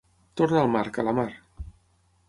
Torna 0.41 0.63
al 0.63 0.71
mar, 0.77 0.83
calamar. 0.97 1.29